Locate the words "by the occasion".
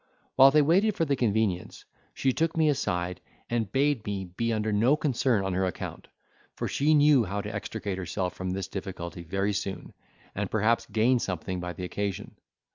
11.59-12.35